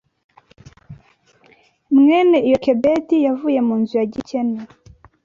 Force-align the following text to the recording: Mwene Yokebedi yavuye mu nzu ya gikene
Mwene 1.99 2.37
Yokebedi 2.51 3.15
yavuye 3.27 3.59
mu 3.67 3.75
nzu 3.81 3.93
ya 3.99 4.05
gikene 4.13 4.59